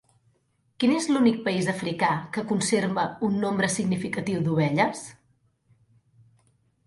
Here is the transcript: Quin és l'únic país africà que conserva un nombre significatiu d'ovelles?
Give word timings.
Quin 0.83 0.93
és 0.99 1.07
l'únic 1.15 1.35
país 1.47 1.67
africà 1.73 2.09
que 2.37 2.45
conserva 2.51 3.03
un 3.27 3.37
nombre 3.43 3.69
significatiu 3.75 4.41
d'ovelles? 4.47 5.03